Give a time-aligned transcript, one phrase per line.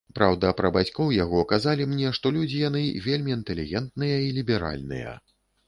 [0.17, 5.17] Праўда, пра бацькоў яго казалі мне, што людзі яны вельмі інтэлігентныя і ліберальныя.